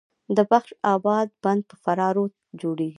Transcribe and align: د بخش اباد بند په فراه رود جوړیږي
د 0.35 0.37
بخش 0.51 0.69
اباد 0.93 1.27
بند 1.43 1.61
په 1.69 1.75
فراه 1.83 2.11
رود 2.15 2.33
جوړیږي 2.61 2.89